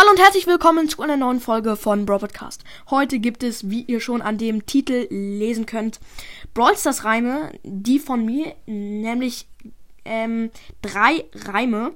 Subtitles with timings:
[0.00, 2.64] Hallo und herzlich willkommen zu einer neuen Folge von Brawl Podcast.
[2.88, 6.00] Heute gibt es, wie ihr schon an dem Titel lesen könnt,
[6.54, 9.46] Brawl Stars Reime, die von mir, nämlich
[10.06, 10.50] ähm,
[10.80, 11.92] drei Reime.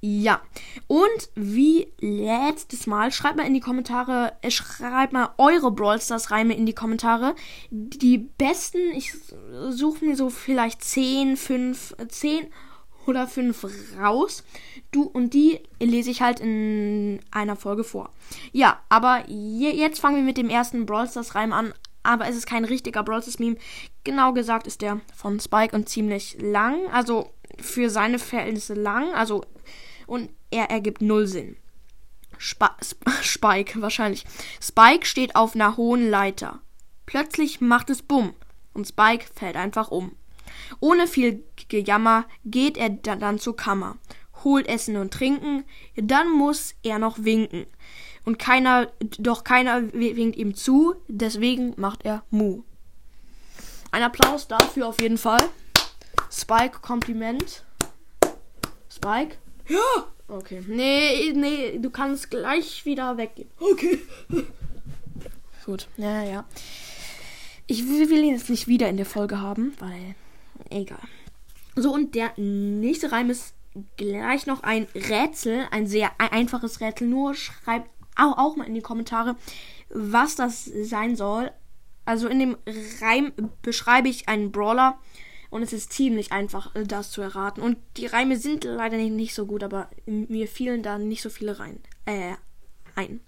[0.00, 0.42] Ja,
[0.86, 6.30] und wie letztes Mal, schreibt mal in die Kommentare, äh, schreibt mal eure Brawl Stars
[6.30, 7.34] Reime in die Kommentare.
[7.72, 9.12] Die besten, ich
[9.70, 12.46] suche mir so vielleicht 10, 5, 10
[13.06, 13.66] oder fünf
[13.98, 14.44] raus.
[14.90, 18.10] Du und die lese ich halt in einer Folge vor.
[18.52, 21.72] Ja, aber je, jetzt fangen wir mit dem ersten Brawl Stars Reim an.
[22.04, 23.56] Aber es ist kein richtiger Brawl Stars Meme.
[24.04, 26.88] Genau gesagt ist der von Spike und ziemlich lang.
[26.92, 29.12] Also für seine Verhältnisse lang.
[29.14, 29.44] Also
[30.06, 31.56] und er ergibt null Sinn.
[32.42, 32.66] Sp
[33.22, 34.24] Spike wahrscheinlich.
[34.60, 36.60] Spike steht auf einer hohen Leiter.
[37.06, 38.34] Plötzlich macht es Bumm
[38.74, 40.16] und Spike fällt einfach um.
[40.80, 43.98] Ohne viel Gejammer geht er dann zur Kammer,
[44.44, 45.64] holt Essen und Trinken,
[45.96, 47.66] dann muss er noch winken.
[48.24, 52.62] Und keiner, doch keiner winkt ihm zu, deswegen macht er Mu.
[53.90, 55.42] Ein Applaus dafür auf jeden Fall.
[56.30, 57.64] Spike, Kompliment.
[58.88, 59.36] Spike?
[59.68, 60.06] Ja.
[60.28, 60.62] Okay.
[60.66, 63.50] Nee, nee, du kannst gleich wieder weggehen.
[63.60, 64.00] Okay.
[65.66, 65.88] Gut.
[65.96, 66.44] Ja, ja.
[67.66, 70.14] Ich will ihn jetzt nicht wieder in der Folge haben, weil
[70.74, 70.98] egal.
[71.74, 73.54] So, und der nächste Reim ist
[73.96, 77.08] gleich noch ein Rätsel, ein sehr einfaches Rätsel.
[77.08, 79.36] Nur schreibt auch, auch mal in die Kommentare,
[79.88, 81.50] was das sein soll.
[82.04, 82.56] Also in dem
[83.00, 84.98] Reim beschreibe ich einen Brawler
[85.50, 87.62] und es ist ziemlich einfach, äh, das zu erraten.
[87.62, 91.30] Und die Reime sind leider nicht, nicht so gut, aber mir fielen da nicht so
[91.30, 91.78] viele rein.
[92.06, 92.34] Äh,
[92.94, 93.20] ein.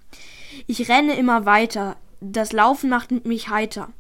[0.66, 1.96] Ich renne immer weiter.
[2.20, 3.92] Das Laufen macht mich heiter.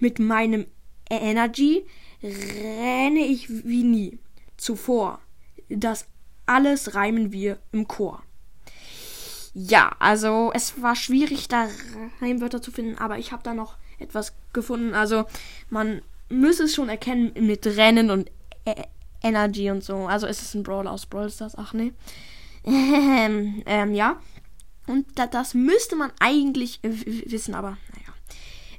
[0.00, 0.66] Mit meinem
[1.08, 1.84] Energy
[2.22, 4.18] renne ich wie nie
[4.56, 5.20] zuvor.
[5.68, 6.06] Das
[6.46, 8.22] alles reimen wir im Chor.
[9.54, 11.68] Ja, also es war schwierig, da
[12.20, 14.94] Reimwörter zu finden, aber ich habe da noch etwas gefunden.
[14.94, 15.24] Also
[15.70, 18.30] man müsste es schon erkennen mit Rennen und
[18.64, 18.74] e
[19.22, 20.06] Energy und so.
[20.06, 21.54] Also es ist ein Brawl aus Brawl Stars.
[21.56, 21.92] Ach nee.
[22.64, 24.20] Ähm, ähm, ja.
[24.86, 27.76] Und da, das müsste man eigentlich wissen, aber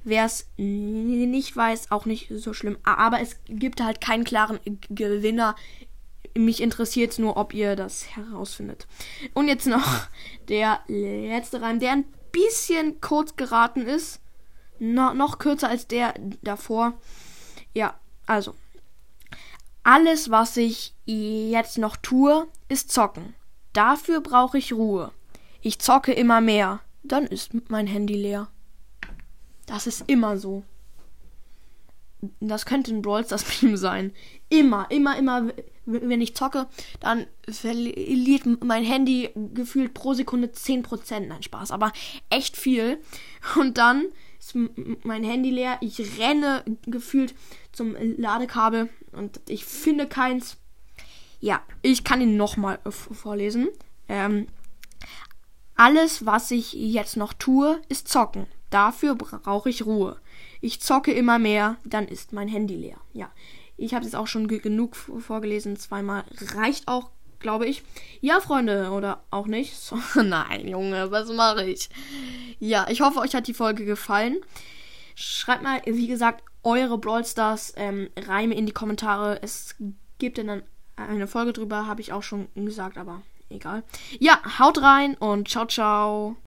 [0.03, 2.77] Wer es nicht weiß, auch nicht so schlimm.
[2.83, 5.55] Aber es gibt halt keinen klaren Gewinner.
[6.35, 8.87] Mich interessiert es nur, ob ihr das herausfindet.
[9.33, 10.07] Und jetzt noch
[10.49, 14.21] der letzte Reim, der ein bisschen kurz geraten ist.
[14.79, 16.93] No, noch kürzer als der davor.
[17.73, 18.55] Ja, also.
[19.83, 23.35] Alles, was ich jetzt noch tue, ist zocken.
[23.73, 25.11] Dafür brauche ich Ruhe.
[25.61, 26.79] Ich zocke immer mehr.
[27.03, 28.47] Dann ist mein Handy leer.
[29.71, 30.63] Das ist immer so.
[32.41, 34.11] Das könnte ein Brawl Stars Meme sein.
[34.49, 35.53] Immer, immer, immer,
[35.85, 36.67] wenn ich zocke,
[36.99, 41.21] dann verliert mein Handy gefühlt pro Sekunde 10%.
[41.21, 41.93] Nein, Spaß, aber
[42.29, 42.99] echt viel.
[43.57, 44.07] Und dann
[44.39, 44.57] ist
[45.05, 45.77] mein Handy leer.
[45.79, 47.33] Ich renne gefühlt
[47.71, 50.57] zum Ladekabel und ich finde keins.
[51.39, 53.69] Ja, ich kann ihn nochmal vorlesen.
[54.09, 54.47] Ähm,
[55.77, 58.47] alles, was ich jetzt noch tue, ist zocken.
[58.71, 60.17] Dafür brauche ich Ruhe.
[60.61, 62.97] Ich zocke immer mehr, dann ist mein Handy leer.
[63.13, 63.29] Ja,
[63.77, 65.77] ich habe es auch schon genug vorgelesen.
[65.77, 66.23] Zweimal
[66.55, 67.83] reicht auch, glaube ich.
[68.21, 69.75] Ja, Freunde, oder auch nicht.
[69.81, 71.89] So, nein, Junge, was mache ich?
[72.59, 74.37] Ja, ich hoffe, euch hat die Folge gefallen.
[75.15, 79.41] Schreibt mal, wie gesagt, eure Brawl Stars ähm, Reime in die Kommentare.
[79.41, 79.75] Es
[80.17, 80.63] gibt dann
[80.95, 83.83] eine Folge drüber, habe ich auch schon gesagt, aber egal.
[84.19, 86.35] Ja, haut rein und ciao, ciao.